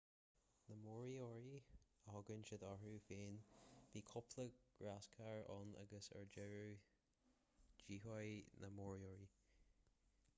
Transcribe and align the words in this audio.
na 0.69 0.75
moriori 0.83 1.57
a 2.05 2.13
thugann 2.13 2.45
siad 2.49 2.63
orthu 2.69 2.93
féin 3.07 3.37
bhí 3.91 4.01
cúpla 4.11 4.45
gráscar 4.79 5.43
ann 5.57 5.75
agus 5.83 6.09
ar 6.21 6.33
deireadh 6.37 6.89
díothaíodh 7.91 8.49
na 8.65 8.73
moriori 8.81 9.31